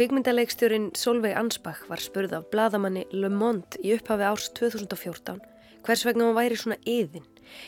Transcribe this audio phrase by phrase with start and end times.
[0.00, 5.42] Kvikmyndaleikstjórin Solveig Ansbach var spurð af bladamanni Le Monde í upphafi árs 2014
[5.84, 7.26] hvers vegna hún væri svona yðin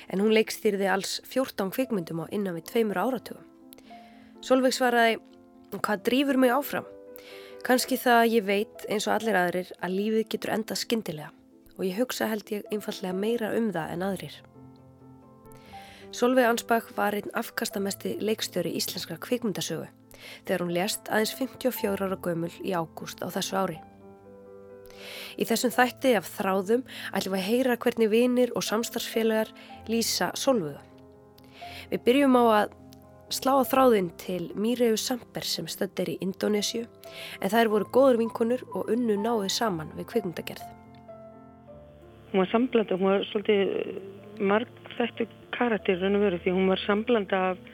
[0.09, 3.45] en hún leikstýrði alls 14 kvikmyndum á innan við tveimur áratugum.
[4.41, 5.21] Solveig svaraði,
[5.77, 6.89] hvað drýfur mig áfram?
[7.69, 11.31] Kanski það að ég veit eins og allir aðrir að lífið getur enda skindilega
[11.77, 14.45] og ég hugsa held ég einfallega meira um það en aðrir.
[16.17, 19.99] Solveig Ansbach var einn afkastamesti leikstjóri íslenskra kvikmyndasögu
[20.45, 23.81] þegar hún lést aðeins 54 ára gömul í ágúst á þessu ári.
[25.41, 29.51] Í þessum þætti af þráðum ætlum við að heyra hvernig vinir og samstarfsfélagar
[29.91, 30.79] lýsa Solvögu.
[31.91, 32.77] Við byrjum á að
[33.33, 36.85] slá á þráðin til Míreu Samper sem stödd er í Indonésiu
[37.41, 40.65] en þær voru góður vinkonur og unnu náðu saman við kvikmundagerð.
[42.33, 46.81] Hún var samblanda, hún var svolítið marg þættu karakter raun og veru því hún var
[46.87, 47.65] samblanda af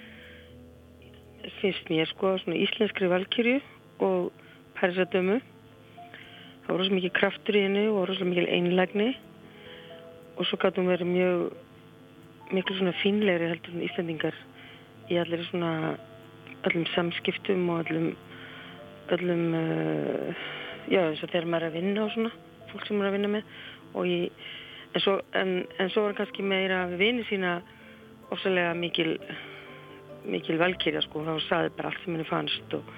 [1.60, 3.60] finnst mér sko svona íslenskri valkyrju
[4.04, 4.32] og
[4.78, 5.40] persadömu
[6.68, 9.08] það voru svo mikið kraftur í henni og voru svo mikið einlægni.
[10.36, 11.38] Og svo gæti hún verið mjög
[12.52, 14.36] miklu svona fínlegri heldur en íslendingar
[15.08, 15.96] í allir svona
[16.68, 18.10] öllum samskiptum og öllum
[19.16, 20.44] öllum uh,
[20.92, 22.32] já þess að þegar maður er að vinna og svona
[22.68, 23.52] fólk sem maður er að vinna með.
[23.96, 24.46] Og ég,
[24.92, 27.54] en svo, en, en svo var hann kannski meira við vinið sína
[28.28, 29.14] ósalega mikil
[30.24, 32.90] mikil velkýrja sko, þá saði bara allt sem henni fannst og,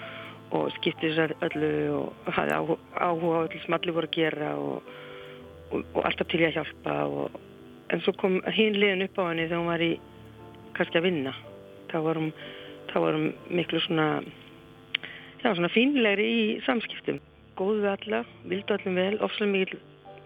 [0.56, 4.90] og skipti að öllu og hafði áhuga á öllu sem allir voru að gera og,
[5.70, 6.96] og, og alltaf til ég að hjálpa
[7.90, 9.92] en svo kom hinn liðin upp á henni þegar hún var í
[10.78, 11.34] kannski að vinna.
[11.90, 12.32] Þá var hún,
[12.92, 14.08] þá var hún miklu svona
[15.40, 17.20] já svona fínlegri í samskiptum.
[17.58, 19.80] Góðu við alla, vildu allum vel ofslega mikil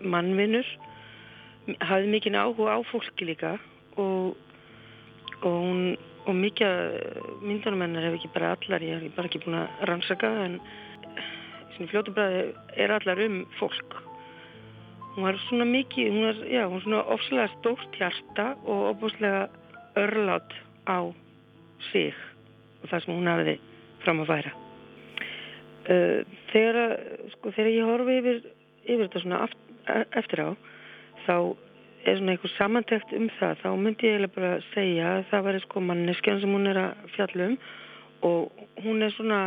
[0.04, 0.68] mannvinnur
[1.80, 3.54] hafði mikinn áhuga á fólki líka
[3.96, 4.34] og,
[5.40, 5.94] og hún
[6.24, 10.58] og mikið myndanumennar hef ekki bara allar, ég hef bara ekki búin að rannsaka en
[11.74, 12.42] svona fljótubræði
[12.80, 13.98] er allar um fólk.
[15.14, 19.48] Hún var svona mikið hún var, já, hún var svona ofslega stórt hjarta og ofslega
[20.00, 20.56] örlátt
[20.88, 20.98] á
[21.92, 22.14] sig
[22.82, 23.56] og það sem hún hafiði
[24.04, 24.54] fram að færa.
[25.84, 26.20] Uh,
[26.52, 26.78] þegar,
[27.34, 28.40] sko, þegar ég horfi yfir,
[28.86, 29.60] yfir þetta svona aft,
[30.16, 30.48] eftir á
[31.26, 31.36] þá
[32.04, 35.60] er svona einhver samantækt um það þá myndi ég eiginlega bara segja að það var
[35.64, 37.56] sko manneskjan sem hún er að fjallum
[38.28, 39.40] og hún er svona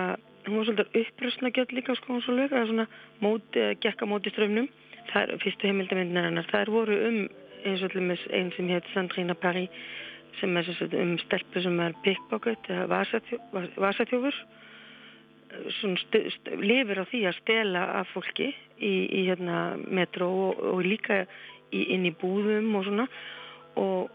[0.48, 2.88] hún var svolítið uppröstna gett líka sko hún svo lög að svona
[3.22, 4.70] móti, gekka móti strömmnum
[5.12, 6.48] það er fyrstu heimildamindin hennar.
[6.52, 7.18] Það er voru um
[7.68, 9.66] eins og allir með einn sem heit Sandrina Parry
[10.40, 13.04] sem er svona um stelpu sem er pickpocket eða
[13.82, 14.40] vasaþjófur.
[16.62, 21.24] Lifir á því að stela af fólki í, í hérna, metro og, og líka
[21.72, 23.08] í, inn í búðum og svona.
[23.78, 24.10] Og,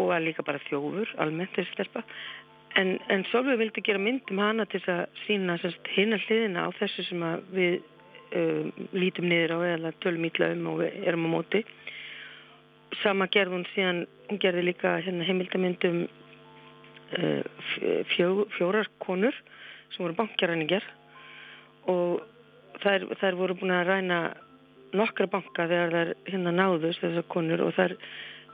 [0.00, 2.04] og að líka bara þjófur almennt þessi stelpa.
[2.76, 5.56] En, en Solveig vildi gera mynd um hana til að sína
[5.94, 7.22] hérna hliðina á þessu sem
[7.56, 7.78] við
[8.36, 11.62] uh, lítum niður á eða tölum ítla um og erum á móti.
[13.00, 16.04] Sama gerði hún síðan hún gerði líka hérna, heimildamindum
[17.16, 17.42] uh,
[18.12, 19.36] fjó, fjórar konur
[19.94, 20.84] sem voru bankjaræningar
[21.88, 22.20] og
[22.82, 24.20] þær, þær voru búin að ræna
[24.96, 27.96] nokkra banka þegar þær hérna náðust þessar konur og þær,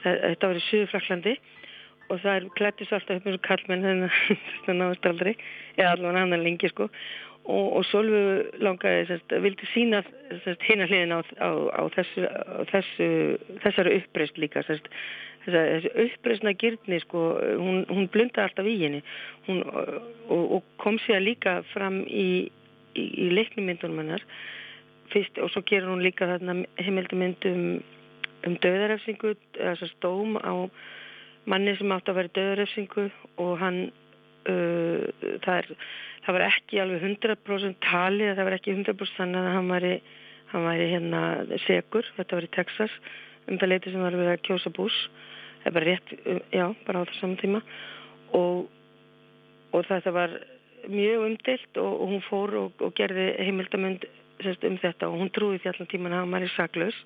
[0.04, 1.34] þær, þetta var í Suðufraklandi
[2.12, 5.32] og þær klættist alltaf upp eins og kallmenn þannig að það náðust aldrei
[5.76, 6.88] eða allavega annan lengi sko.
[7.42, 10.04] Og, og Solveig langaði sérst, vildi sína
[10.62, 12.26] hérna hliðin á, á, á þessu,
[12.70, 13.08] þessu
[13.64, 14.86] þessari uppreist líka sérst.
[15.42, 17.24] Þessi uppreysna gyrni sko,
[17.58, 19.00] hún, hún blunda alltaf í henni.
[19.48, 22.46] Hún, og, og kom sér líka fram í,
[22.94, 24.22] í, í leiknumyndunum hennar
[25.12, 27.64] fyrst og svo gerur hún líka þarna heimildumynd um,
[28.46, 30.54] um döðarefsingu þess að stóm á
[31.50, 33.08] manni sem átt að vera döðarefsingu
[33.42, 33.80] og hann
[34.48, 35.02] uh,
[35.44, 35.72] það, er,
[36.26, 39.92] það var ekki alveg 100% tali það var ekki 100% þannig að hann væri,
[40.54, 41.26] hann væri hérna
[41.66, 42.96] segur, þetta var í Texas
[43.50, 44.96] um það leiti sem var að vera kjósa bús
[45.62, 46.14] það er bara rétt,
[46.52, 47.62] já, bara á þessam tíma.
[48.34, 48.66] Og,
[49.72, 50.34] og þetta var
[50.90, 54.06] mjög umdilt og, og hún fór og, og gerði heimildamönd
[54.68, 57.00] um þetta og hún trúi því allan tíman að maður er saklaus.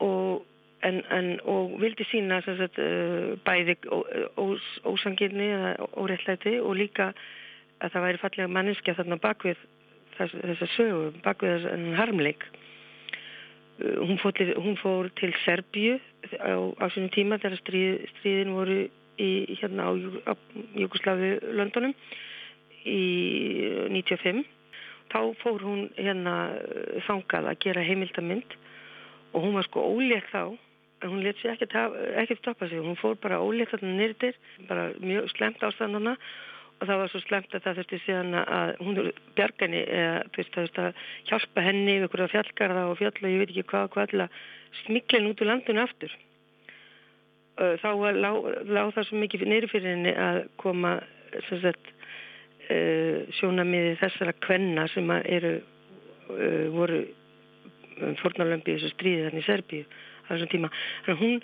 [0.00, 0.46] Og
[0.80, 3.74] En, en, og vildi sína sagt, uh, bæði
[4.40, 7.10] ós, ósangirni eða órettlæti og líka
[7.84, 9.60] að það væri fallega manneskja þarna bakvið
[10.16, 12.46] þess, þessa sögu, bakvið þess harmleik.
[13.76, 15.98] Uh, hún, fór til, hún fór til Serbíu
[16.40, 18.78] á, á sínum tíma þegar stríð, stríðin voru
[19.20, 19.30] í,
[19.60, 20.34] hérna á, á
[20.80, 21.92] Jugosláfi Londonum
[22.88, 23.02] í
[23.92, 24.48] 95
[25.10, 26.34] þá fór hún hérna
[27.06, 28.58] þangað að gera heimildamind
[29.34, 30.42] og hún var sko ólétt þá
[31.00, 32.80] en hún leti sér ekkert stoppa sig.
[32.82, 36.16] Hún fór bara ólétt þarna nýrtir bara mjög slemt ástandana
[36.86, 38.98] það var svo slemt að það þurfti síðan að hún
[39.36, 43.52] bjargani eða þú veist, veist að hjálpa henni yfir að fjallgarða og fjalla ég veit
[43.52, 44.38] ekki hvað hvað til að
[44.84, 46.14] smiklin út úr landinu aftur.
[47.60, 48.38] Þá lág,
[48.70, 50.96] lág það svo mikið neyri fyrir henni að koma
[51.50, 51.99] sagt, uh,
[53.38, 57.02] sjónamiði þessara kvenna sem eru uh, voru
[58.22, 60.70] fornalömbi í þessu stríði þannig í Serbíu á þessum tíma.
[61.04, 61.42] Þannig að hún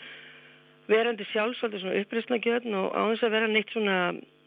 [0.86, 3.96] verandi sjálfsvöldi svona uppreysnagjörn og á þess að vera neitt svona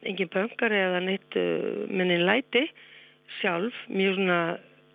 [0.08, 2.66] engin pöngari eða neitt uh, minni læti
[3.40, 4.40] sjálf, mjög svona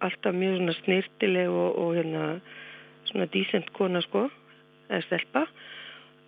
[0.04, 2.24] alltaf mjög svona snirtileg og, og hérna
[3.10, 4.26] svona dísent kona sko
[4.88, 5.44] eða stelpa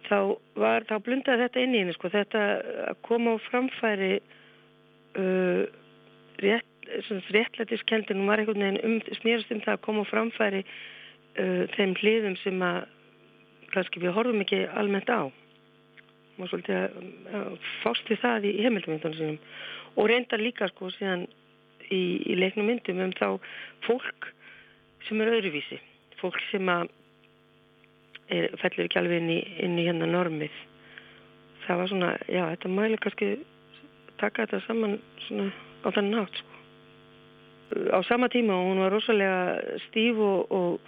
[0.07, 0.19] þá
[0.59, 2.11] var, þá blundaði þetta inn í henni sko.
[2.13, 2.43] Þetta
[2.93, 4.13] að koma á framfæri
[5.17, 5.63] uh,
[6.45, 6.73] rétt
[7.35, 12.37] réttlætiskendin hún var einhvern veginn um, snýrast um það að koma framfæri uh, þeim hliðum
[12.43, 12.85] sem að
[13.73, 15.27] kannski við horfum ekki almennt á.
[16.37, 16.77] Og svolítið
[17.33, 19.39] að fást við það í heimildumindunum sínum.
[19.97, 21.25] Og reyndar líka sko síðan
[21.91, 23.29] í, í leiknum myndum um þá
[23.89, 24.31] fólk
[25.09, 25.81] sem er öðruvísi.
[26.21, 26.91] Fólk sem að
[28.29, 30.55] er, fellur ekki alveg inn í, inn í hérna normið.
[31.67, 33.31] Það var svona, já þetta mæli kannski
[34.21, 35.51] taka þetta saman svona
[35.85, 36.53] á þannig nátt sko.
[37.97, 40.81] á sama tíma og hún var rosalega stíf og, og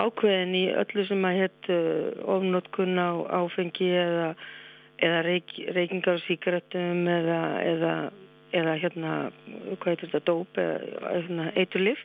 [0.00, 3.10] ákveðin í öllu sem að hétt uh, ofnótkun á
[3.42, 4.34] áfengi eða
[5.02, 7.94] eða reik, reykingar og síkaretum eða, eða,
[8.54, 9.14] eða hérna,
[9.80, 12.02] hvað heitir þetta, dóp eða hérna, eiturlif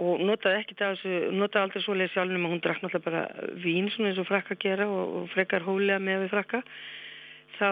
[0.00, 1.02] og notaði ekki það
[1.36, 4.86] notaði aldrei svoleið sjálfnum að hún drakk náttúrulega bara vín svona eins og frakka gera
[4.88, 6.62] og, og frekar hólega með við frakka
[7.58, 7.68] þá,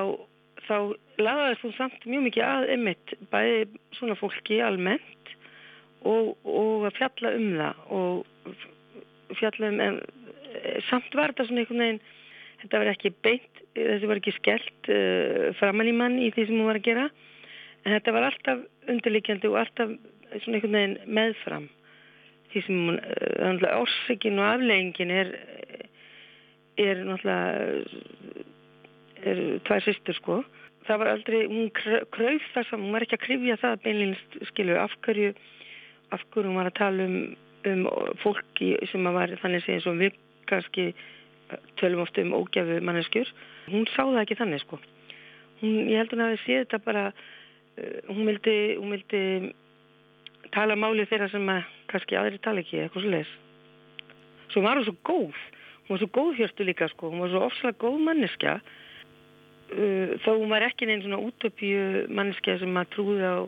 [0.68, 0.76] þá
[1.18, 3.64] lagaðist hún samt mjög mikið að emitt bæði
[3.98, 5.32] svona fólki almennt
[6.06, 10.00] og, og að fjalla um það og fjalla um en
[10.88, 12.04] samt var þetta svona einhvern veginn
[12.62, 16.58] þetta var ekki beint, þessi var ekki skellt uh, framann í mann í því sem
[16.58, 17.08] hún var að gera.
[17.84, 19.92] En þetta var alltaf undirlikjandi og alltaf
[20.42, 21.68] svona einhvern veginn meðfram
[22.52, 25.34] því sem hún, uh, orsökin og afleggingin er
[26.78, 27.46] er náttúrulega
[29.28, 30.36] er tvær sýstur sko
[30.88, 34.80] það var aldrei, hún kröf það saman, hún var ekki að krifja það beinleginst skilur
[34.82, 35.30] afhverju
[36.16, 37.16] afhverju hún var að tala um,
[37.68, 37.86] um
[38.22, 40.86] fólki sem að var þannig að segja eins og við kannski
[41.80, 43.32] tölum ofta um ógjafu manneskjur.
[43.72, 44.78] Hún sá það ekki þannig sko.
[45.60, 49.22] Hún, ég held að hún hafi séð þetta bara uh, hún vildi, hún vildi
[50.54, 53.36] tala máli þeirra sem að kannski aðri tala ekki, eitthvað svo les
[54.52, 55.38] svo var hún svo góð.
[55.86, 57.10] Hún var svo góð hjörtu líka sko.
[57.12, 58.58] Hún var svo ofslega góð manneskja
[59.72, 63.40] uh, þó hún var ekki neinn svona útöpju manneskja sem að trúða á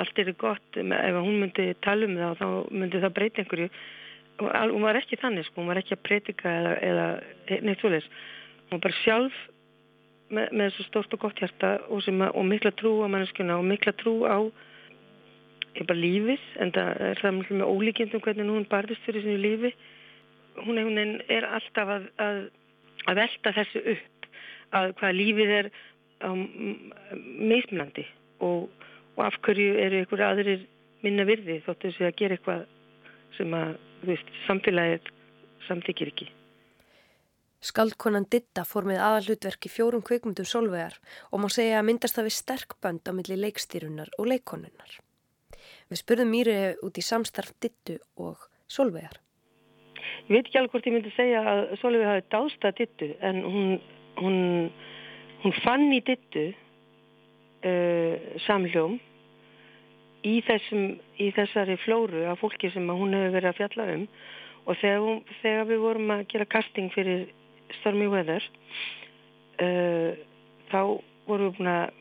[0.00, 3.68] allt er gott ef hún myndi tala um það þá myndi það breyta einhverju.
[4.40, 8.08] Hún var ekki þannig sko, hún var ekki að breytika eða, eða neitt svolítið
[8.64, 9.40] hún var bara sjálf
[10.34, 13.68] með, með svo stórt og gott hjarta og, að, og mikla trú á manneskuna og
[13.68, 14.38] mikla trú á
[15.74, 19.72] bara lífið en það er það með ólíkjendum hvernig hún barðist fyrir sinu lífi.
[20.64, 22.36] Hún er, er alltaf að, að,
[23.10, 24.13] að velta þessu upp
[24.74, 25.70] að hvað lífið er
[26.24, 28.06] meðmlandi
[28.44, 28.70] og,
[29.16, 30.64] og af hverju eru einhverju aðrir
[31.04, 32.64] minna virði þóttu þessu að gera eitthvað
[33.36, 33.74] sem að
[34.08, 35.12] veist, samfélagið
[35.68, 36.30] samþykir ekki.
[37.64, 40.98] Skaldkonan Ditta fór með aðalutverk í fjórum kveikmundum solvegar
[41.30, 44.98] og má segja að myndast það við sterkbönd á milli leikstýrunar og leikonunnar.
[45.88, 49.16] Við spurðum Mýri út í samstarf Dittu og solvegar.
[50.28, 53.72] Ég veit ekki alveg hvort ég myndi segja að solvegar hafi dástað Dittu en hún,
[54.20, 54.70] hún,
[55.42, 56.46] hún fann í Dittu
[57.64, 58.14] uh,
[58.46, 58.98] samljóm
[60.24, 60.86] í, þessum,
[61.20, 64.06] í þessari flóru af fólki sem hún hefur verið að fjalla um.
[64.64, 67.26] Og þegar, hún, þegar við vorum að gera casting fyrir
[67.80, 68.46] Stormy Weather
[69.60, 70.16] uh,
[70.72, 70.80] þá
[71.28, 72.00] vorum við búin að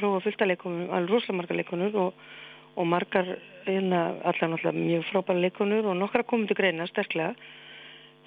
[0.00, 2.22] prófa fullta leikonur, alveg rosalega marga leikonur og,
[2.76, 3.34] og margar
[3.66, 7.34] hérna, allar mjög frábæra leikonur og nokkra komið til greina sterklega.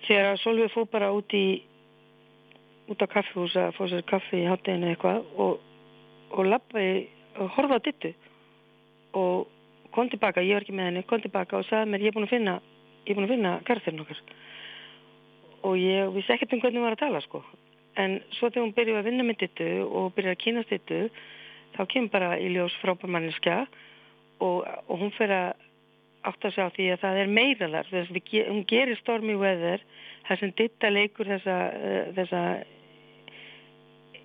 [0.05, 1.45] Þegar Solveig fóð bara út í
[2.91, 5.59] út á kaffihús að fá sér kaffi í hátteginu eitthvað og,
[6.31, 7.07] og lappaði
[7.41, 8.13] og horfa á dittu
[9.15, 9.51] og
[9.95, 12.27] kom tilbaka, ég var ekki með henni, kom tilbaka og sagði mér ég er búin
[12.27, 12.55] að finna,
[13.05, 14.19] ég er búin að finna karakterinn okkar.
[15.65, 17.41] Og ég vissi ekkert um hvernig hún var að tala sko.
[17.95, 20.99] En svo þegar hún byrjuði að vinna með dittu og byrjuði að kynast dittu
[21.77, 23.61] þá kemur bara í ljós frábærmanniska
[24.43, 25.63] og, og hún fyrir að
[26.25, 29.83] átt að sjá því að það er meiralar þess að hún gerir Stormy Weather
[30.27, 32.41] þess að ditta leikur þessa, uh, þessa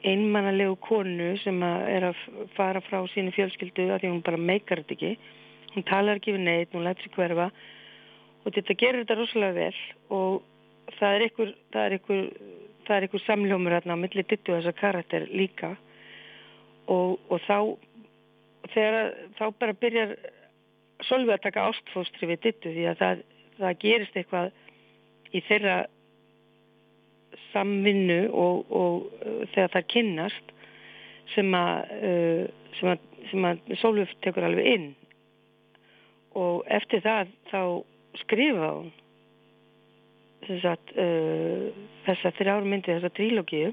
[0.07, 2.23] einmannalegu konu sem er að
[2.57, 5.35] fara frá sínu fjölskyldu að því hún bara meikar þetta ekki.
[5.75, 7.51] Hún talar ekki við neitt, hún lætt sér hverfa.
[8.41, 9.83] Og þetta gerir þetta rosalega vel
[10.17, 12.25] og það er einhver það er einhver,
[12.89, 15.75] er einhver samljómur hérna á milli dittu þessa karakter líka.
[16.91, 17.59] Og, og þá
[18.73, 20.17] þegar þá bara byrjar
[21.09, 23.21] Solveig að taka ástfóstri við dittu því að það,
[23.61, 24.51] það gerist eitthvað
[25.35, 25.83] í þeirra
[27.51, 30.55] samvinnu og, og uh, þegar það kynnast
[31.35, 33.07] sem að, uh, að,
[33.79, 34.89] Solveig tekur alveg inn.
[36.39, 37.61] Og eftir það þá
[38.25, 38.91] skrifa hún
[40.63, 41.71] sagt, uh,
[42.07, 43.73] þessa þrjár myndi þessa trílógíu.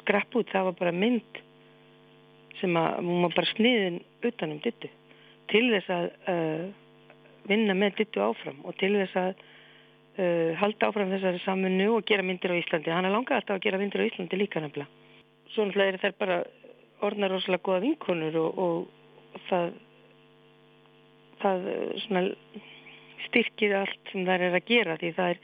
[0.00, 1.42] Skrapp út það var bara mynd
[2.60, 4.88] sem að hún var bara sniðin utanum dittu
[5.52, 6.64] til þess að uh,
[7.46, 9.44] vinna með dittu áfram og til þess að
[10.18, 12.92] uh, halda áfram þessari samfunnu og gera myndir á Íslandi.
[12.92, 14.90] Hann er langað alltaf að gera myndir á Íslandi líka nefnilega.
[15.54, 16.38] Svo náttúrulega er þær bara
[17.06, 19.70] orðnar rosalega goða vinkonur og, og það,
[21.42, 21.68] það
[22.06, 22.24] svona,
[23.28, 25.40] styrkir allt sem þær er að gera því það er,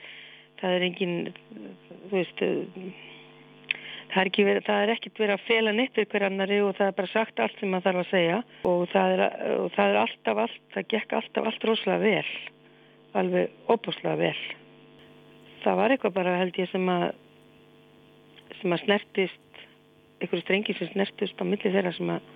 [0.61, 1.17] það er engin,
[2.09, 2.43] þú veist,
[4.14, 6.88] það er, verið, það er ekkert verið að fela neitt við hver annari og það
[6.91, 9.25] er bara sagt allt sem maður þarf að segja og það er,
[9.59, 12.35] og það er alltaf allt, það gekk alltaf allt rosalega vel,
[13.23, 14.37] alveg óbúslega vel.
[15.62, 17.09] Það var eitthvað bara held ég sem að,
[18.61, 19.61] sem að snertist,
[20.19, 22.31] einhverju strengi sem snertist á milli þeirra sem að,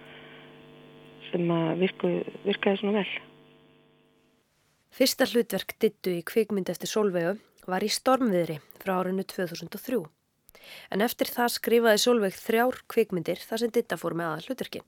[1.32, 2.12] sem að virku,
[2.46, 3.08] virkaði svona vel.
[4.96, 7.34] Fyrsta hlutverk dittu í kvikmynd eftir Solveigu
[7.66, 9.98] var í Stormviðri frá árinu 2003.
[10.94, 14.82] En eftir það skrifaði Solveig þrjár kvikmyndir þar sem ditta fór með aða hlutverki.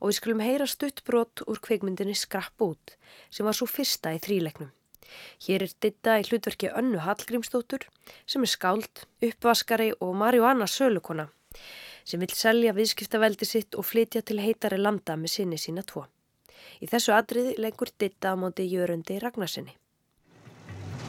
[0.00, 2.96] Og við skulum heyra stuttbrott úr kvikmyndinni Skrapp út
[3.30, 4.72] sem var svo fyrsta í þríleiknum.
[5.46, 7.86] Hér er ditta í hlutverki Önnu Hallgrímsdóttur
[8.26, 11.28] sem er skáld, uppvaskari og Marjóanna Sölukona
[12.04, 16.06] sem vil selja viðskiptaveldi sitt og flytja til heitari landa með sinni sína tvo.
[16.82, 19.76] Í þessu atriði lengur ditta á móti Jörundi Ragnarsinni.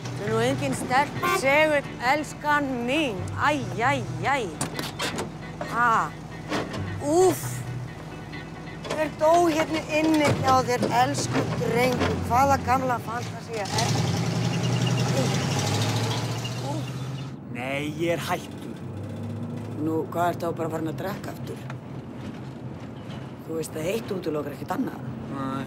[0.04, 3.18] Það er nú enginn sterk segur, elskan mín.
[3.42, 4.48] Æj, æj, æj.
[5.74, 5.90] Ha,
[7.02, 7.63] úf.
[8.94, 12.12] Hver dó hérna inni hjá þér, elsku drengur?
[12.28, 13.94] Hvaða gamla fantasía er
[16.70, 16.92] Úf.
[17.56, 18.76] Nei, ég er hættur.
[19.82, 21.64] Nú, hvað ert þá bara farin að drekka aftur?
[23.48, 25.10] Þú veist að eitt útlokar ekkert annað.
[25.34, 25.66] Nei.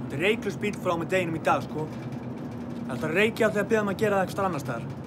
[0.00, 1.84] Þetta er reiklus bíl frá með deginum í dag, sko.
[1.92, 4.99] Það er alltaf reykja þegar byrðum að gera það eitthvað annar staðar.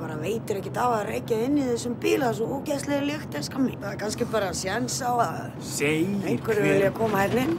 [0.00, 3.60] Það bara veitir ekkert á að reykja inn í þessum bíla svo ógeðslega lykt, elskar
[3.60, 3.74] mín.
[3.82, 5.82] Það er kannski bara sjans á að
[6.24, 7.52] einhverju vilja koma hérna inn.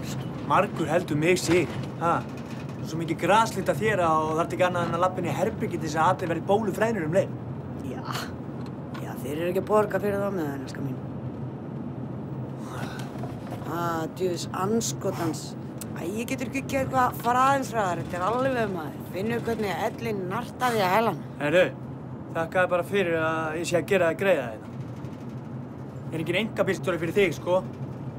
[0.50, 1.70] Margur heldur mig sig.
[2.00, 2.16] Ha?
[2.82, 6.00] Svo mikið graslita þér og það ert ekki annað en að lappin í herbyggi þess
[6.00, 7.36] að allir verið bólu frænur um leið.
[7.92, 8.02] Já,
[9.04, 10.98] já, þeir eru ekki að borga fyrir það með það, elskar mín.
[13.70, 15.46] Ah, djúðis anskotans.
[15.94, 19.00] Æ, ég getur ekki ekki eitthvað að fara aðeins ræðar, þetta er alveg maður.
[19.14, 21.24] Finnur hvernig ellin nartaði að helan.
[21.46, 21.66] Herru,
[22.36, 24.70] þakkaði bara fyrir að ég sé að gera það greiða þetta.
[26.12, 27.62] Er ekki enga bílstjóri fyrir þig, sko.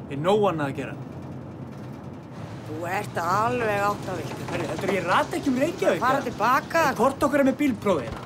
[0.08, 0.98] Ég er nóg annað að gera.
[2.66, 4.34] Þú ert alveg átt af.
[4.52, 6.04] Herru, þetta er ég rata ekki um Reykjavík.
[6.04, 6.84] Fara tilbaka.
[7.00, 8.21] Hvort okkur er með bílprófið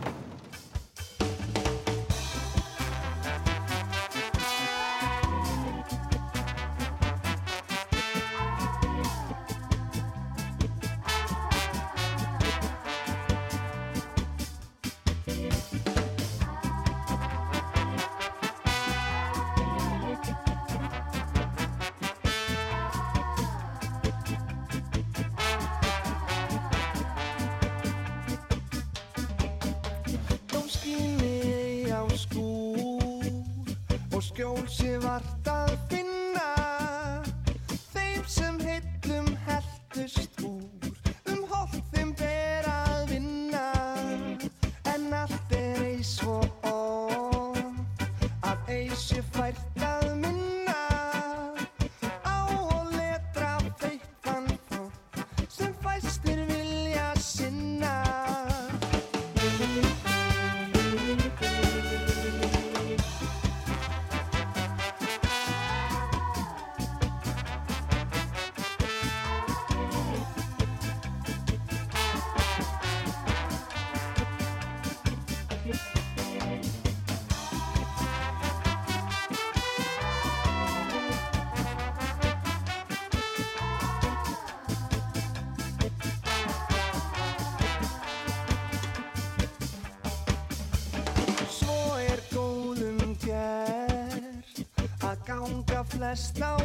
[95.97, 96.15] hérna?
[96.15, 96.57] flest á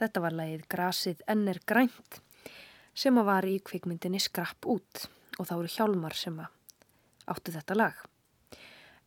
[0.00, 2.22] Þetta var lagið Grasið enn er grænt
[2.96, 5.04] sem að var í kvikmyndinni Skrapp út
[5.36, 6.56] og þá eru Hjálmar sem að
[7.30, 7.98] áttu þetta lag.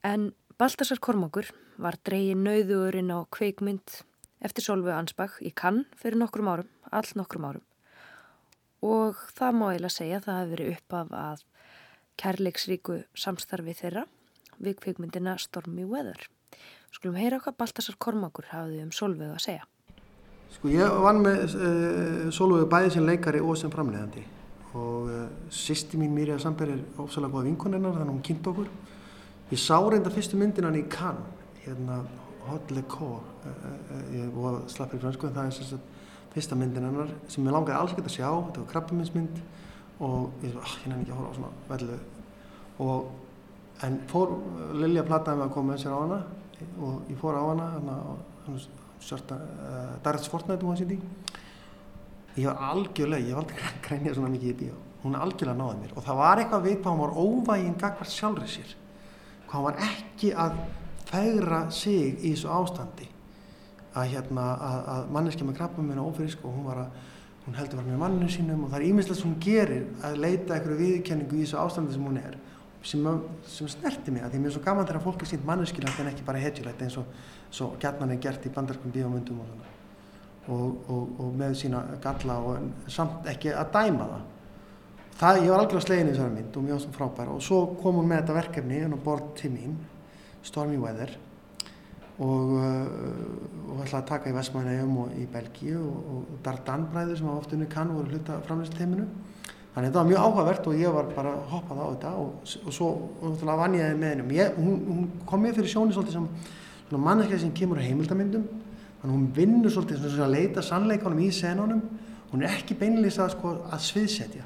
[0.05, 1.49] En Baltasar Kormákur
[1.81, 4.03] var dreyin nauðugurinn á kvikmynd
[4.45, 7.65] eftir Solveig Ansbach í Cannes fyrir nokkrum árum, all nokkrum árum.
[8.85, 11.43] Og það má eiginlega segja að það hefði verið upp af að
[12.21, 14.05] kærleiksríku samstarfi þeirra
[14.61, 16.27] við kvikmyndina Stormy Weather.
[16.93, 19.69] Skulum heyra hvað Baltasar Kormákur hafði um Solveig að segja.
[20.53, 24.23] Sko ég vann með uh, Solveig bæði sem leikari og sem framleiðandi.
[24.77, 28.69] Og uh, sýsti mín Mirja Sandberg er ofsalega góða vinkonennar þannig að hún kynnt okkur.
[29.53, 32.03] Ég sá reynda fyrstu myndin hann í Cannes, hérna
[32.47, 35.91] Hot Le Coeur, uh, uh, ég var slappir fransku en það er sem sagt
[36.33, 39.41] fyrsta myndin hennar sem ég langaði alls ekki að sjá, þetta var krabbaminsmynd
[40.03, 41.99] og ég var, ah, ég nefnir ekki að horfa á svona vellu.
[42.83, 44.33] Og en fór,
[44.81, 46.21] Lilja plattaði mig að koma með sér á hana
[46.79, 47.99] og ég fór á hana, hana,
[48.47, 48.63] hana
[49.03, 50.99] Sörta, uh, Darts Fortnite hún var síndi
[52.35, 54.77] ég var algjörlega, ég var aldrei að grænja svona mikið í bíó.
[55.03, 55.95] Hún algjörlega náði mér.
[55.97, 58.75] Og það var eitthvað við hvað hún var óvæginn gagvart sjálfrið sér.
[59.47, 60.61] Hvað hún var ekki að
[61.09, 63.09] fegra sig í þessu ástandi.
[63.93, 67.01] Að hérna að, að manneski með krabba minna ófrisk og hún var að
[67.43, 70.55] hún heldur var með manninu sínum og það er íminslega sem hún gerir að leita
[70.55, 72.37] einhverju viðkenningu í þessu ástandi sem hún er
[72.83, 73.05] sem,
[73.47, 76.11] sem snerti mig að því mér er svo gaman þegar fólk er sínt manneskilagt en
[76.11, 79.71] ekki bara hetjulægt eins og svo gætnan er gert í bandarskum bíómyndum og
[80.51, 84.23] og, og, og með sína galla og samt ekki að dæma það.
[85.19, 87.35] það ég var algjörlega slegin í þessari mynd og mjög frábær.
[87.35, 89.77] Og svo kom hún með þetta verkefni inn á bord til mín
[90.43, 91.13] Stormy Weather
[92.19, 97.21] og, uh, og ætlaði að taka í Vestmænægjum og í Belgíu og, og Dardan bræður
[97.21, 99.07] sem á ofta unni kann voru hluta framlýsteiminu
[99.73, 102.75] þannig að þetta var mjög áhugavert og ég var bara hoppað á þetta og, og
[102.77, 102.89] svo
[103.49, 107.53] vann ég með hennum ég, hún, hún kom mér fyrir sjóni svolítið sem manneskja sem
[107.57, 108.45] kemur á heimildamindum
[109.03, 111.81] þannig hún vinnur svolítið svona svona að leita sannleikanum í senunum.
[112.31, 114.45] Hún er ekki beinlýst að, sko, að sviðsetja.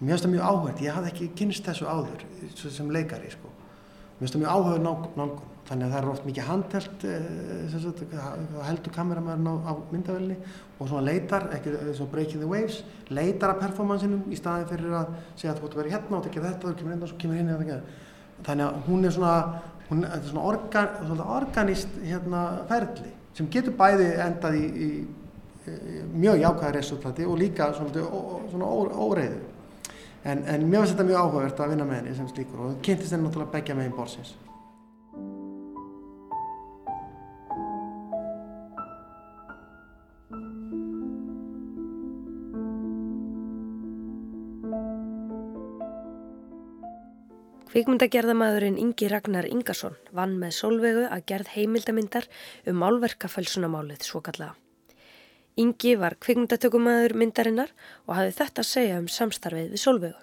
[0.00, 2.24] Mér finnst það mjög áhugað ég hafði ekki kynst þessu áður
[2.58, 3.52] sem leikari sko.
[4.18, 7.26] mér finnst það mjög áhugað nálgun þannig að það er oft mikið handhelt eh,
[8.66, 10.36] heldur kameramæðurinn á, á myndavelni
[10.80, 12.80] og svona leitar, ekki svona breaking the waves
[13.14, 16.26] leitar að performansinum í staðin fyrir að segja að þú ert að vera hérna og
[16.26, 17.70] tekja þetta og kemur inn og svo kemur inn og
[18.48, 19.36] þannig að hún er svona,
[19.92, 24.90] hún er svona, organ, svona organist hérna, ferli sem getur bæði endað í, í,
[25.70, 28.10] í mjög jákvæða resultati og líka svona,
[28.50, 29.42] svona ó, óreiðu.
[30.26, 33.14] En, en mér finnst þetta mjög áhugavert að vinna með henni sem slíkur og kynntist
[33.14, 34.34] henni náttúrulega begja megin borsins
[47.70, 52.26] Kvikmyndagerðamaðurinn Ingi Ragnar Ingarsson vann með sólvegu að gerð heimildamindar
[52.66, 54.56] um málverkafælsunamálið svo kallaða.
[55.60, 57.70] Ingi var kvikmyndatökumæður myndarinnar
[58.08, 60.18] og hafði þetta að segja um samstarfið við sólvegu.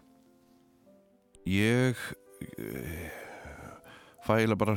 [1.47, 2.03] Ég
[4.27, 4.75] fæla bara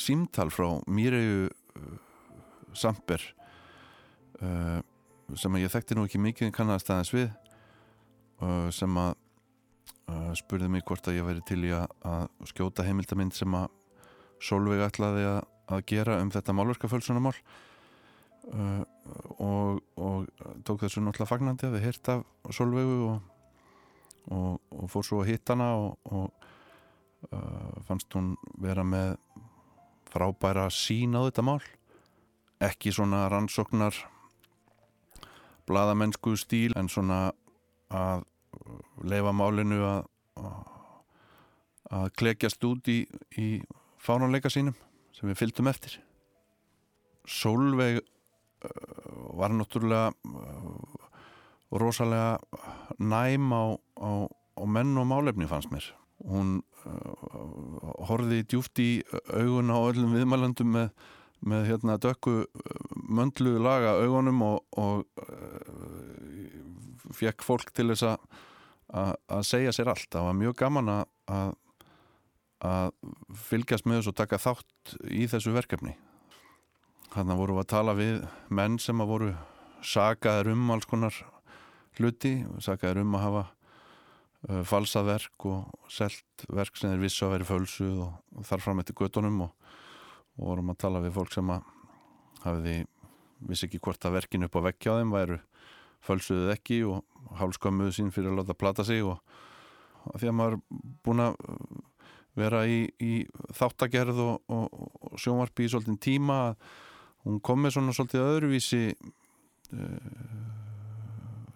[0.00, 1.50] símtal frá Míregu
[2.76, 3.20] Samper
[4.40, 4.80] uh,
[5.36, 7.28] sem ég þekkti nú ekki mikið en kannast aðeins við
[8.76, 9.14] sem að
[10.12, 13.70] uh, spurði mig hvort að ég væri til í að, að skjóta heimildamind sem að
[14.46, 15.38] Solveig ætlaði að,
[15.72, 17.34] að gera um þetta málverkafölsunamál
[18.52, 18.82] uh,
[19.40, 20.26] og, og
[20.66, 23.32] tók þessu náttúrulega fagnandi að við hirt af Solveigu og,
[24.28, 26.28] og, og fór svo að hitt hana og
[27.32, 29.16] uh, fannst hún vera með
[30.12, 31.62] frábæra sín á þetta mál.
[32.62, 33.96] Ekki svona rannsóknar
[35.66, 37.32] bladamennsku stíl en svona
[37.90, 38.24] að
[39.06, 40.04] leifa málinu að
[41.92, 43.02] að klekjast út í,
[43.38, 43.46] í
[44.02, 44.76] fánanleika sínum
[45.16, 45.98] sem við fylgdum eftir.
[47.26, 48.02] Solveig
[49.36, 50.12] var náttúrulega
[51.70, 52.38] rosalega
[52.98, 53.64] næm á,
[54.02, 55.86] á, á menn og málefni fannst mér.
[56.26, 58.90] Hún uh, horfiði djúft í
[59.34, 60.88] augun á öllum viðmælandum með,
[61.44, 62.46] með hérna dökku
[62.96, 65.04] möndlu laga augunum og, og
[67.14, 70.08] fekk fólk til þess að segja sér allt.
[70.12, 72.90] Það var mjög gaman að
[73.46, 75.96] fylgjast með þessu og taka þátt í þessu verkefni.
[77.14, 78.16] Þannig vorum við að tala við
[78.52, 79.30] menn sem að voru
[79.86, 81.14] sagaður um alls konar
[81.96, 87.36] hluti sagaður um að hafa uh, falsað verk og selt verk sem er vissu að
[87.36, 89.72] veri fölsu og, og þar fram eftir göttunum og,
[90.36, 91.72] og vorum að tala við fólk sem að
[92.44, 92.76] hafiði
[93.46, 95.38] vissi ekki hvort að verkin upp á vekkja á þeim væru
[96.06, 97.04] fölsuðið ekki og
[97.40, 99.20] hálskömmuðu sín fyrir að láta plata sig og
[100.14, 100.58] því að maður
[101.04, 101.38] búin að
[102.36, 103.12] vera í, í
[103.56, 106.40] þáttagerð og, og, og sjónvarpi í svolítinn tíma
[107.26, 110.10] hún kom með svona svolítið öðruvísi uh,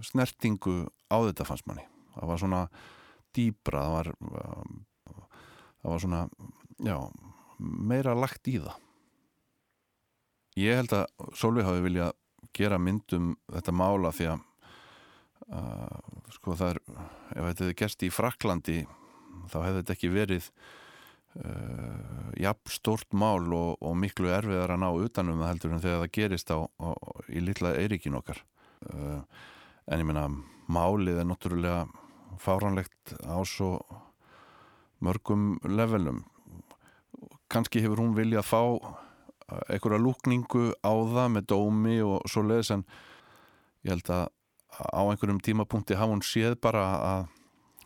[0.03, 0.83] snertingu
[1.13, 1.85] á þetta fannst manni.
[2.17, 2.63] Það var svona
[3.37, 4.09] dýbra það var,
[5.83, 6.23] það var svona
[6.89, 6.97] já,
[7.61, 8.79] meira lagt í það.
[10.59, 12.17] Ég held að Solveig hafi viljað
[12.57, 14.45] gera myndum þetta mála því að
[15.55, 15.99] uh,
[16.37, 18.79] sko það er ef þetta hefði gerst í Fraklandi
[19.51, 20.51] þá hefði þetta ekki verið
[21.39, 26.03] uh, jafn stort mál og, og miklu erfiðar að ná utanum það heldur en þegar
[26.05, 26.91] það gerist á, á,
[27.29, 28.43] í litla Eiríkin okkar.
[28.91, 29.21] Uh,
[29.91, 30.29] en ég menna
[30.71, 31.85] málið er náttúrulega
[32.41, 33.79] fáranlegt á svo
[35.03, 36.25] mörgum levelum.
[37.51, 38.63] Kannski hefur hún viljað fá
[39.69, 42.85] einhverja lúkningu á það með dómi og svo leiðis en
[43.87, 44.27] ég held að
[44.81, 47.29] á einhverjum tímapunkti hafa hún séð bara að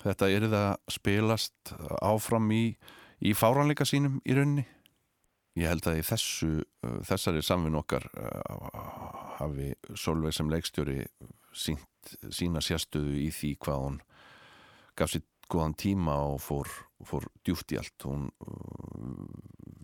[0.05, 1.75] þetta er það að spilast
[2.05, 2.65] áfram í,
[3.25, 4.67] í fáranleika sínum í raunni
[5.59, 6.51] ég held að í þessu
[7.07, 8.09] þessari samfinn okkar
[9.39, 11.05] hafi Solveig sem leikstjóri
[11.55, 14.01] sínt, sína sérstöðu í því hvað hún
[14.99, 16.71] gaf sér góðan tíma og fór,
[17.05, 18.07] fór djúft í allt.
[18.07, 18.29] Hún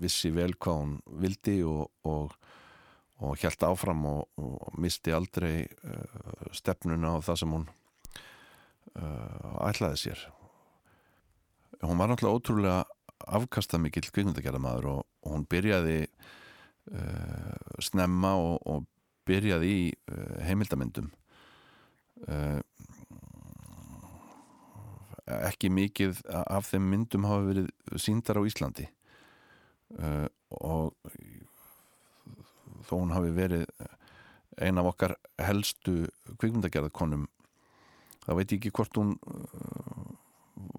[0.00, 2.34] vissi vel hvað hún vildi og, og,
[3.20, 10.02] og hjælt áfram og, og misti aldrei uh, stefnuna á það sem hún uh, ætlaði
[10.04, 10.24] sér.
[11.84, 12.80] Hún var náttúrulega ótrúlega
[13.40, 18.88] afkastað mikill kvikmyndagerðamaður og hún byrjaði uh, snemma og
[19.28, 19.82] byrjaði í
[20.42, 21.10] heimildamindum
[25.30, 28.88] ekki mikið af þeim myndum hafa verið síndar á Íslandi
[29.98, 30.28] uh,
[30.60, 30.94] og
[32.86, 33.66] þó hún hafi verið
[34.60, 36.04] ein af okkar helstu
[36.40, 37.26] kvikmyndagerðarkonum
[38.24, 40.10] þá veit ég ekki hvort hún uh,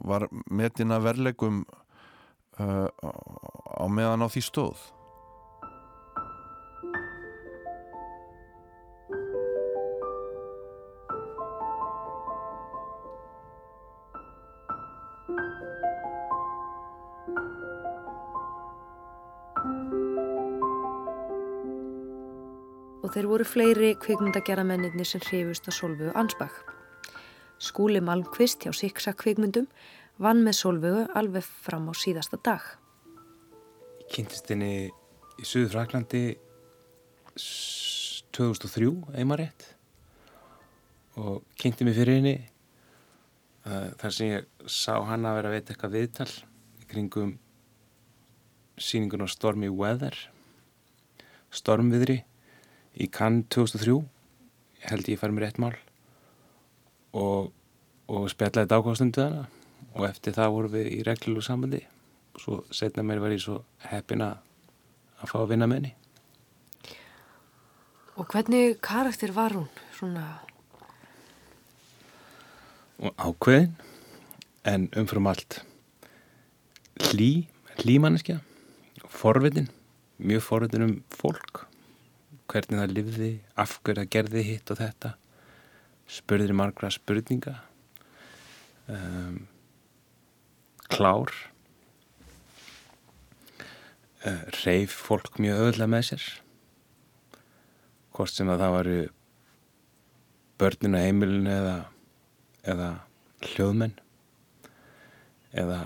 [0.06, 1.64] var metin að verlegum
[2.62, 4.84] uh, á meðan á því stóð
[23.12, 26.54] og þeir voru fleiri kvikmyndagerðamennir sem hrifust á Solvögu Ansbach.
[27.60, 29.66] Skúli Malmqvist hjá Siksa kvikmyndum
[30.24, 32.64] vann með Solvögu alveg fram á síðasta dag.
[34.00, 36.24] Ég kynntist henni í Suður Fraklandi
[37.36, 38.88] 2003,
[39.20, 39.68] einmar rétt
[41.20, 42.38] og kynnti mig fyrir henni
[43.68, 46.32] uh, þar sem ég sá hann að vera að veita eitthvað viðtal
[46.88, 47.36] kringum
[48.80, 50.16] síningun á Stormy Weather
[51.52, 52.22] Stormviðri
[52.98, 53.96] í Cannes 2003
[54.82, 55.76] ég held ég fær mér rétt mál.
[57.14, 57.52] Og,
[58.08, 59.48] og spjallaði dákvástundu hana.
[59.96, 61.82] Og eftir það vorum við í reglulegu sambandi.
[62.36, 64.40] Og svo setna mér var ég svo heppin að
[65.28, 65.98] fá að vinna með henni.
[68.20, 69.70] Og hvernig karakter var hún?
[69.96, 70.26] Svona,
[73.02, 73.74] og ákveðin
[74.70, 75.62] en umfram allt
[77.10, 77.48] hlý,
[77.82, 78.38] hlýmanneskja
[79.10, 79.70] forvitin,
[80.22, 81.66] mjög forvitin um fólk
[82.52, 85.14] hvernig það lifði, af hverju það gerði hitt og þetta.
[86.12, 87.56] Spurðir margra spurninga.
[88.92, 89.46] Um,
[90.92, 91.32] klár.
[94.22, 96.28] Uh, reif fólk mjög öðlega með sér.
[98.12, 99.00] Hvort sem að það varu
[100.62, 101.78] börnina heimilinu eða
[102.68, 102.90] eða
[103.52, 103.96] hljóðmenn.
[105.52, 105.80] Eða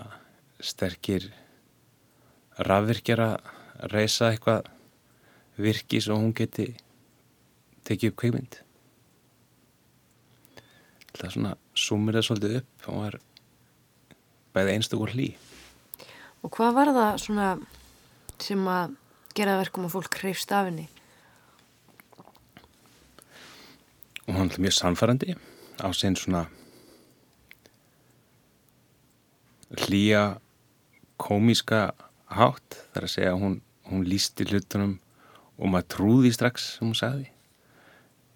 [0.63, 1.29] sterkir
[2.65, 4.69] rafvirkjar að reysa eitthvað
[5.57, 6.71] virki svo hún geti
[7.87, 8.59] tekið upp kveikmynd
[11.15, 13.17] það svona sumir það svolítið upp og var
[14.55, 15.29] bæði einstakur hlý
[16.43, 17.49] og hvað var það svona
[18.41, 18.97] sem að
[19.35, 20.89] gera verkum að fólk hreifst af henni?
[24.25, 25.35] og hann er mjög samfærandi
[25.79, 26.45] á sinn svona
[29.85, 30.39] hlýja
[31.21, 31.93] komíska
[32.31, 33.57] hátt þar að segja að hún,
[33.89, 34.97] hún lísti hlutunum
[35.57, 37.29] og maður trúði strax sem hún sagði.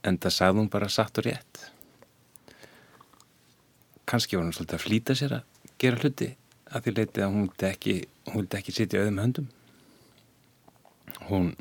[0.08, 1.64] En það sagði hún bara satt og rétt.
[4.10, 6.30] Kannski var hún svolítið að flýta sér að gera hluti
[6.70, 7.96] að því leiti að hún vildi ekki
[8.30, 9.50] hún vildi ekki sitja auðum höndum.
[11.28, 11.52] Hún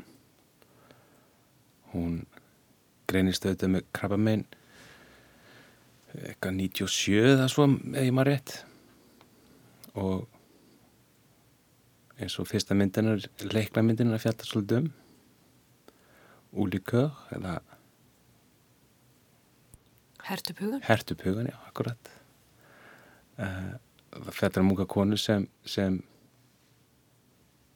[1.93, 2.15] hún
[3.09, 4.47] greinist auðvitað með krabba megin
[6.09, 8.55] eitthvað 97 eða svo eða ég maður rétt.
[9.99, 10.25] Og
[12.19, 14.89] eins og fyrsta myndinar leikla myndinar að fjalla svolítið um
[16.51, 17.59] úlikör eða?
[20.29, 20.81] Hertupugan?
[20.83, 22.11] hertupugan, já, akkurat.
[23.39, 23.77] Uh,
[24.11, 26.01] það fjallar um unga konu sem sem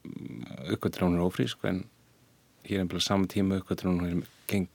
[0.04, 1.84] uppgötur hún er ófrísk en
[2.68, 4.68] hér er bara saman tíma uppgötur hún er geng,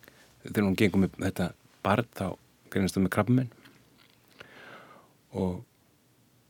[0.45, 1.51] þegar hún gengum með þetta
[1.85, 2.27] barð þá
[2.73, 3.53] greinist hún með krabbuminn
[5.37, 5.65] og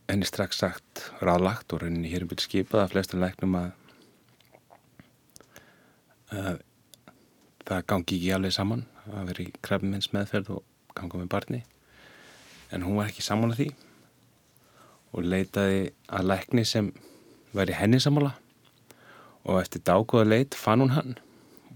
[0.09, 3.69] henni strax sagt ráðlagt og rauninni hér um byrju skipað að flestum læknum að,
[6.33, 6.63] að
[7.69, 10.63] það gangi ekki alveg saman að vera í krabbumins meðferð og
[10.97, 11.61] ganga með barni.
[12.73, 13.69] En hún var ekki saman að því
[15.09, 15.81] og leitaði
[16.13, 16.91] að lækni sem
[17.53, 18.35] væri henni samála
[19.45, 21.17] og eftir dágóða leit fann hún hann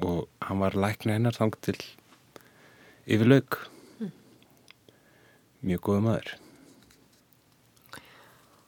[0.03, 1.77] og hann var lækni hennar þang til
[3.05, 3.59] yfir lauk
[5.63, 6.33] mjög góðu maður.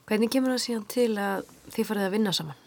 [0.05, 2.61] Hvernig kemur það síðan til að þið farið að vinna saman?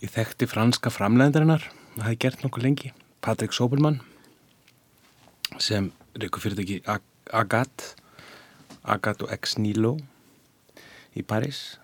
[0.00, 1.64] Ég þekkti franska framlegendarinnar
[1.96, 2.92] það hefði gert nokkuð lengi.
[3.24, 4.00] Patrik Sobelmann
[5.62, 7.94] sem reyku fyrirtæki Ag- Agat
[8.84, 9.96] Agat og Ex Nilo
[11.16, 11.78] í París.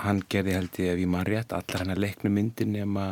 [0.00, 3.06] Hann gerði held ég ef ég maður rétt allar hennar leiknu myndir nema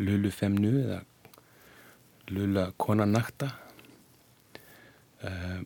[0.00, 1.00] Lulu Femnu eða
[2.32, 3.52] Lula Kona Nakta.
[5.22, 5.62] Uh,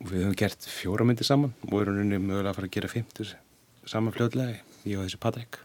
[0.00, 2.90] og við höfum gert fjóra myndir saman og erum rauninni mögulega að fara að gera
[2.92, 3.32] 50
[3.88, 5.58] saman fljóðlega, ég og þessi Patrik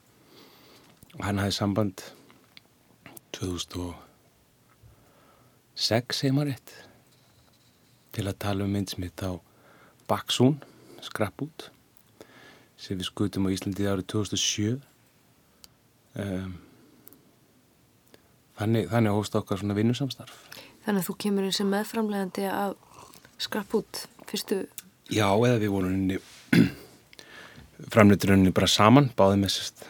[1.18, 2.04] og hann hafði samband
[3.42, 6.78] 2006 segir maður rétt
[8.16, 9.32] til að tala um mynd sem hitt á
[10.10, 10.58] Baksún,
[11.02, 11.70] skrappút
[12.82, 14.82] sem við skutum á Íslandi árið 2007
[16.22, 16.54] um,
[18.60, 20.36] þannig, þannig hóst okkar svona vinnusamstarf.
[20.86, 22.78] Þannig að þú kemur inn sem meðframlegandi að
[23.42, 24.64] skrapp út fyrstu
[25.12, 26.18] Já, eða við vorum henni
[27.94, 29.86] framleitur henni bara saman, báðið með sérst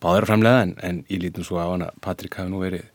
[0.00, 2.88] báðir að framlega en, en ég lítum svo á hann að Patrik hafi nú verið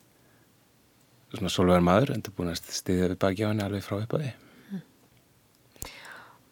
[1.36, 4.34] svona svolvegar maður en það búin að stiðja við baki á henni alveg frá uppaði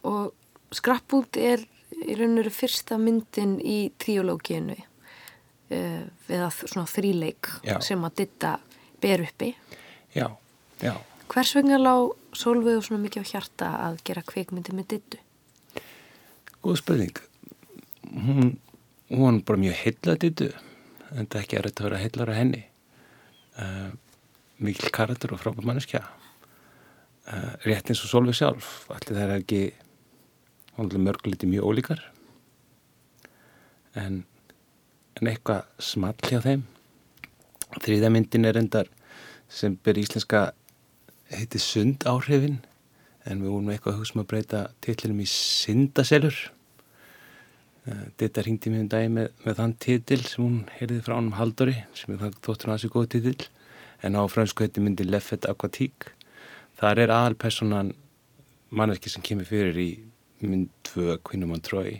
[0.03, 1.63] og skrapp út er
[2.03, 7.77] í raun og veru fyrsta myndin í tríológinu uh, eða svona þríleik Já.
[7.85, 8.57] sem að ditta
[9.03, 9.53] ber uppi
[10.13, 10.27] Já,
[10.83, 10.95] já
[11.33, 15.19] Hvers vegna lág Solveig svona mikið á hjarta að gera kveikmyndi með dittu?
[16.61, 17.21] Góð spurning.
[18.13, 18.51] Hún,
[19.09, 20.51] hún bara mjög heillað dittu,
[21.13, 22.63] en það ekki er þetta að vera heillar að henni.
[23.59, 23.91] uh,
[24.63, 26.03] mikil karakter og frábær manneskja.
[27.27, 29.61] Uh, rétt eins og Solveig sjálf allir það er ekki
[30.99, 32.01] mörguliti mjög ólíkar.
[33.99, 34.23] En,
[35.19, 36.65] en eitthvað small hjá þeim.
[37.83, 38.89] Þriða myndin er endar
[39.49, 40.51] sem ber íslenska
[41.33, 42.61] heiti sund áhrifin.
[43.23, 46.35] En við vorum eitthvað að hugsa um að breyta titlinum í syndaselur
[47.83, 51.35] Þetta ringdi mér um dagi með, með þann titil sem hún heyrði frá hann um
[51.35, 53.47] Haldóri sem það þóttur hans í góð titil
[54.03, 56.13] en á fransku heiti myndi Leffet Aquatique
[56.79, 57.91] þar er aðalpersonan
[58.73, 59.89] manneski sem kemur fyrir í
[60.43, 61.99] mynd 2 Queen of Montreux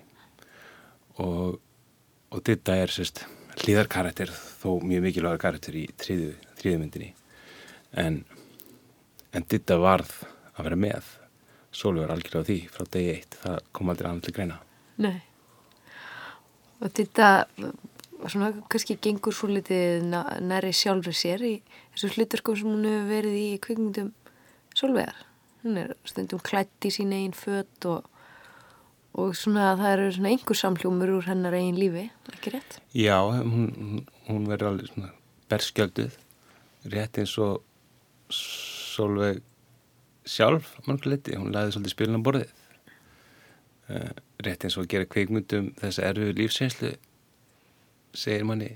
[1.19, 1.59] og,
[2.31, 3.25] og þetta er sérst
[3.61, 7.11] hlýðarkarakter þó mjög mikilvægar karakter í þriðu myndinni.
[7.99, 8.23] En,
[9.33, 10.15] en þetta varð
[10.55, 11.11] að vera með.
[11.73, 14.59] Sólur var algjörlega á því frá degi eitt það kom aldrei annað til greina.
[15.01, 15.21] Nei.
[16.83, 17.29] Og þetta
[18.31, 20.07] svona kannski gengur svo litið
[20.43, 21.53] næri sjálfur sér í
[21.93, 24.11] þessu hluturkum sem hún hefur verið í kvikmyndum
[24.73, 25.19] Sólvegar.
[25.61, 28.07] Hún er stundum klætt í sín einn fött og,
[29.13, 32.79] og svona það eru svona einhver samljómur úr hennar einn lífi, ekki rétt?
[32.97, 35.13] Já, hún, hún verður alveg svona
[35.53, 36.17] berskjölduð,
[36.95, 37.61] rétt eins og
[38.33, 39.43] Sólveg
[40.25, 42.51] sjálf, mannleiti, hún laði svolítið spilin á borðið.
[43.91, 46.91] Uh, rétt eins og að gera kveikmyndum þess að erfiðu lífsreynslu
[48.15, 48.69] segir manni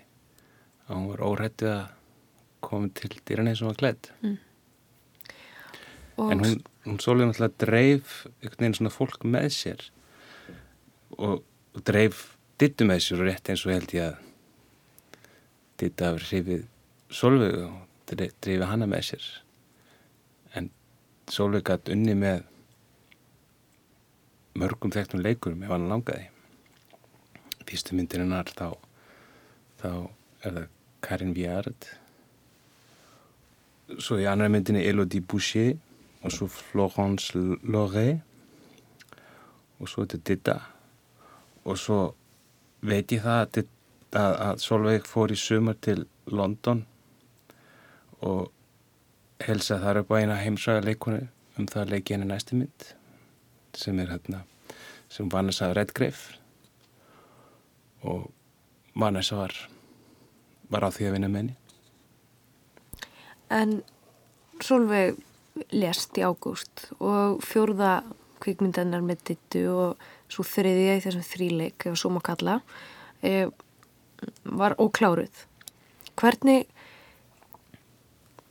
[0.87, 1.85] að hún var órættið að
[2.67, 4.33] koma til dýran eins og var klætt mm.
[6.27, 9.85] en hún, hún svolítið náttúrulega dreif einhvern veginn svona fólk með sér
[11.15, 12.23] og, og dreif
[12.59, 14.19] dittu með sér og rétt eins og held ég að
[15.77, 16.67] ditta af hrifið
[17.13, 19.31] Solveig og dreifið hana með sér
[20.57, 20.71] en
[21.31, 22.43] Solveig gætt unni með
[24.57, 26.27] mörgum þekktum leikurum ef hann langaði.
[27.67, 28.69] Fyrstu myndirinnar þá
[29.77, 29.89] þá
[30.45, 30.67] er það
[31.05, 31.89] Karin Viard
[34.03, 35.75] svo í annar myndinni Elodie Boucher
[36.25, 38.19] og svo Florence Loré
[39.77, 40.57] og svo þetta Ditta.
[41.67, 41.99] Og svo
[42.81, 43.71] veit ég það að,
[44.11, 46.83] að, að Solveig fór í sumar til London
[48.25, 48.47] og
[49.43, 52.87] helsa þar upp á eina heimsraga leikonu um það að leiki henni næstu mynd
[53.77, 54.43] sem er hérna
[55.13, 56.37] sem Vanessa Redgrave.
[58.03, 58.27] Og
[58.97, 59.55] Vanessa var
[60.71, 61.55] var á því að vinna með henni.
[63.53, 63.77] En
[64.63, 65.19] Solveig
[65.71, 68.01] lest í ágúst og fjórða
[68.43, 72.59] kvikmyndanar með dittu og svo þriðja í þessum þríleik ef svo má kalla
[73.25, 73.47] e,
[74.43, 75.45] var ókláruð.
[76.17, 76.67] Hvernig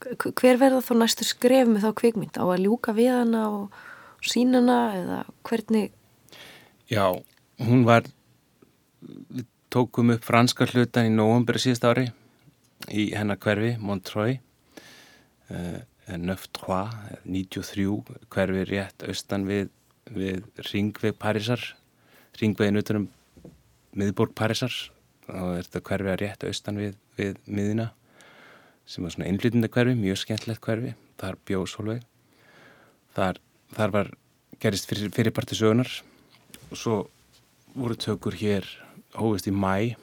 [0.07, 2.39] hver verða þá næstu skref með þá kvikmynd?
[2.39, 3.77] Á að ljúka við hana og
[4.29, 5.93] sínana eða hvernig
[6.87, 7.11] Já,
[7.59, 8.07] hún var
[9.01, 12.07] við tókum upp franska hlutan í nógumbur síðast ári
[12.87, 14.39] í hennar hverfi, Montreux
[15.51, 17.87] uh, 93 93
[18.31, 19.69] hverfi rétt austan við,
[20.07, 21.63] við Ringveg Parísar
[22.37, 23.07] Ringvegin utanum
[23.97, 24.73] miðborg Parísar.
[25.27, 27.89] Og þetta hverfi að rétt austan við, við miðina
[28.87, 30.93] sem var svona innflytunda hverfi, mjög skemmtlegt hverfi.
[31.19, 32.05] Þar bjóð Solveig
[33.17, 33.41] þar,
[33.75, 34.11] þar var
[34.61, 35.89] gerist fyrir, fyrirparti sögunar
[36.69, 36.97] og svo
[37.75, 38.67] voru tökur hér
[39.17, 39.95] hófist í mæ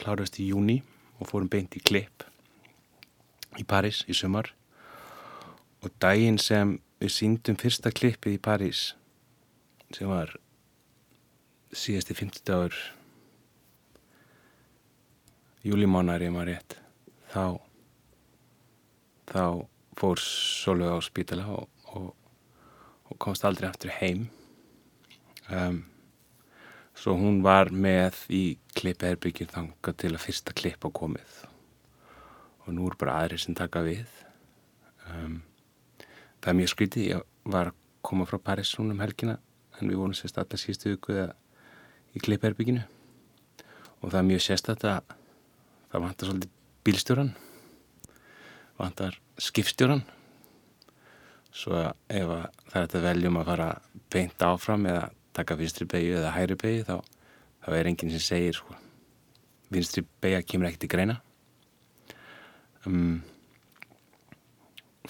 [0.00, 0.80] klárast í júni
[1.20, 2.24] og fórum beint í klipp
[3.58, 4.52] í París í sumar.
[5.80, 8.90] Og daginn sem við síndum fyrsta klippið í París
[9.96, 10.34] sem var
[11.72, 12.76] síðasti 50 dagur
[15.66, 16.76] júlimánar ég maður rétt
[17.32, 17.44] þá
[19.30, 19.44] þá
[20.00, 22.12] fór Sólvega á spítala og, og,
[23.10, 24.28] og komst aldrei aftur heim.
[25.50, 25.82] Um,
[26.94, 28.42] svo hún var með í
[28.78, 31.36] klippeherbyggjum þanga til að fyrsta klipp á komið.
[32.66, 34.08] Og nú er bara aðri sem taka við.
[35.10, 35.40] Um,
[36.40, 39.36] það er mjög skrítið ég var að koma frá Paris núna um helgina
[39.80, 41.16] en við vorum sérst alltaf síðustu viku
[42.16, 42.82] í klipperbygginu
[44.00, 45.14] og það er mjög sérstætt að
[45.92, 46.54] það vantar svolítið
[46.86, 47.32] bílstjóran
[48.80, 50.04] vantar skipstjóran
[51.54, 51.90] svo að
[52.20, 53.70] ef að það er þetta veljum að fara
[54.12, 56.96] beint áfram eða taka vinstri beigju eða hæri beigju þá,
[57.64, 58.78] þá er enginn sem segir sko,
[59.70, 61.18] vinstri beigja kemur ekkert í greina.
[62.86, 63.20] Um,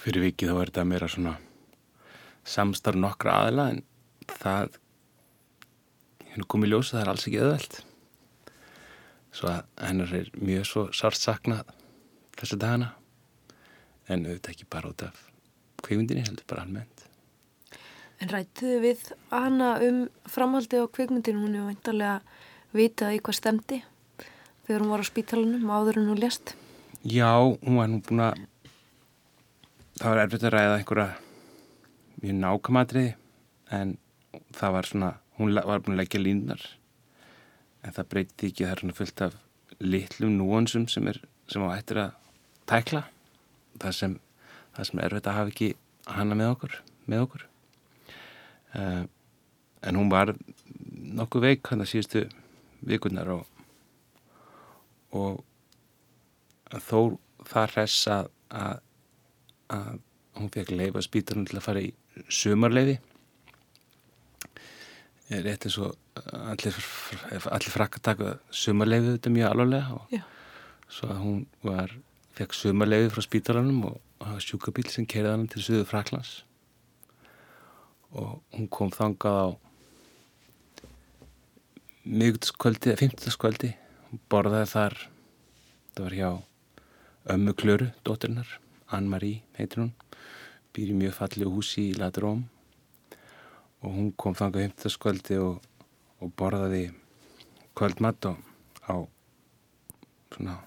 [0.00, 1.36] fyrir vikið þá er þetta meira svona
[2.48, 3.82] samstarf nokkra aðila en
[4.40, 4.78] það
[6.32, 7.80] hennu komið ljósa það er alls ekki öðveld
[9.36, 11.74] svo að hennar er mjög svo sárt saknað
[12.38, 12.94] þessu dagana
[14.10, 15.29] en auðvitað ekki bara út af
[15.86, 17.06] kveikmyndinni heldur bara almennt.
[18.20, 22.20] En rættuðu við hana um framhaldi á kveikmyndinu hún er vantarlega
[22.76, 23.80] vitað í hvað stemdi
[24.66, 26.54] þegar hún var á spítalunum áður en hún lest
[27.00, 28.42] Já, hún var nú búin að
[29.96, 31.08] það var erfitt að ræða einhverja
[32.20, 33.14] mjög nákamatriði
[33.80, 33.96] en
[34.52, 35.10] það var svona
[35.40, 36.66] hún var búin að leggja línunar
[37.80, 39.38] en það breyti ekki svona fullt af
[39.80, 42.10] litlum núansum sem er sem á ættir að
[42.70, 43.04] tækla.
[43.80, 44.16] Það sem,
[44.76, 45.70] það sem er erfitt að hafa ekki
[46.10, 46.76] hana með okkur
[47.10, 47.46] með okkur
[48.78, 49.04] uh,
[49.80, 50.34] en hún var
[51.20, 52.26] nokkuð veik hann að síðustu
[52.86, 53.46] vikurnar og
[55.16, 55.40] og
[56.78, 57.18] þó
[57.50, 59.96] það hress að, að,
[60.38, 61.90] hún fekk leifa spítarinn til að fara í
[62.30, 62.98] sumarleifi
[65.30, 65.96] er rétt eins og
[66.34, 66.76] allir,
[67.30, 70.22] allir frakka taka sumarleifi þetta mjög alvarlega og Já.
[70.90, 71.94] svo að hún var
[72.38, 76.42] fekk sumarleifi frá spítarannum og sjúkabíl sem keirði hann til Suðu Fraklands
[78.10, 79.48] og hún kom þangað á
[82.10, 83.70] miðgutaskvöldi eða fimmtudagskvöldi.
[84.32, 84.96] Borðaði þar
[85.94, 86.30] það var hjá
[87.34, 88.56] ömmu Klöru, dóttirinnar
[88.90, 89.92] Ann-Marie heitir hún
[90.74, 92.42] býr í mjög fallegu húsi í Ladróm
[93.80, 95.60] og hún kom þangað fimmtudagskvöldi og,
[96.20, 96.88] og borðaði
[97.78, 98.32] kvöldmatt
[98.90, 98.96] á
[100.34, 100.58] svona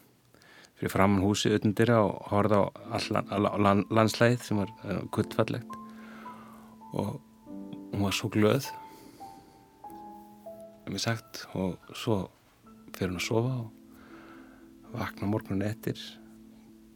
[0.84, 5.77] fyrir framann húsi utundira og horfði á all, landslæðið sem var uh, kuttfallegt
[6.91, 7.21] og
[7.93, 8.67] hún var svo glöð
[10.84, 12.17] um ég sagt og svo
[12.97, 16.03] fyrir hún að sofa og vakna morgunin eftir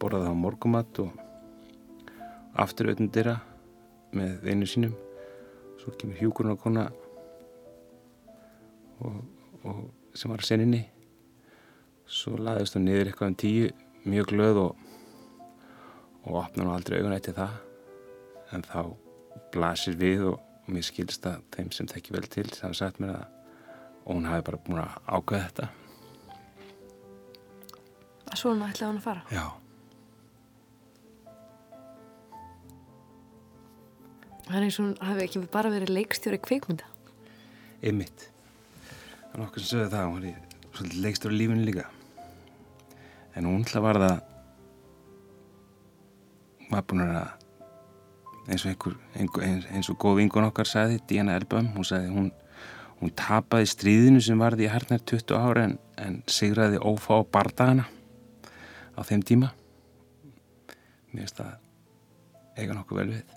[0.02, 1.24] borðaði á morgumatt og
[2.60, 3.38] aftur auðvitað dyra
[4.18, 4.94] með einu sínum.
[5.80, 6.86] Svo kemur hjúkurinn á kona
[9.00, 9.24] og,
[9.64, 9.82] og
[10.18, 10.84] sem var að seninni
[12.08, 13.72] svo laðist hún niður eitthvað um tíu
[14.08, 14.84] mjög glöð og
[16.28, 17.54] og opna hún aldrei augun eftir það.
[18.56, 18.82] En þá
[19.54, 23.00] blasir við og, og mér skilst að þeim sem þekki vel til það hafa sagt
[23.04, 23.26] mér að
[24.08, 25.70] og hún hafi bara búin að ákveða þetta.
[28.28, 29.24] Að svona ætlaði hún að fara?
[29.32, 29.46] Já,
[34.48, 36.86] Það er eins og hún hafi ekki bara verið leikstjóri kvikmynda.
[37.84, 38.30] Ymmit
[39.28, 40.38] það er nokkuð sem sögðu það hún er
[41.28, 41.84] á lífinu líka
[43.38, 44.18] en hún ætla var það
[46.72, 47.38] var búin að
[48.48, 48.98] eins og einhver,
[49.44, 52.32] eins, eins og góð vingun okkar sagði, Diana Elbam hún sagði hún,
[53.02, 57.88] hún tapaði stríðinu sem varði í harnar 20 ára en, en sigraði ófá bardagana
[58.98, 59.52] á þeim tíma.
[61.12, 61.52] Mér finnst það
[62.58, 63.36] eiga nokkuð vel við.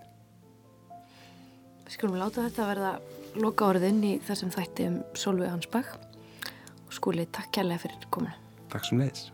[1.85, 2.95] Við skulum láta þetta verða
[3.41, 5.93] loka orðin í þessum þætti um Solveig Hansbach.
[6.87, 8.39] Og skúli takk kærlega fyrir komuna.
[8.71, 9.29] Takk sem leiðis